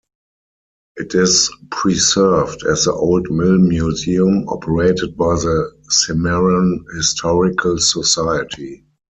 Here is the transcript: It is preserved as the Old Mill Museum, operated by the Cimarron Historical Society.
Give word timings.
It 0.95 1.13
is 1.13 1.51
preserved 1.69 2.63
as 2.65 2.85
the 2.85 2.91
Old 2.91 3.29
Mill 3.29 3.59
Museum, 3.59 4.49
operated 4.49 5.15
by 5.15 5.35
the 5.35 5.75
Cimarron 5.91 6.83
Historical 6.95 7.77
Society. 7.77 8.83